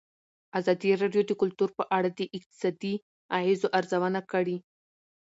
ازادي 0.59 0.89
راډیو 1.01 1.23
د 1.27 1.31
کلتور 1.41 1.69
په 1.77 1.83
اړه 1.97 2.09
د 2.11 2.19
اقتصادي 2.37 2.93
اغېزو 3.37 3.67
ارزونه 3.77 4.19
کړې. 4.31 4.57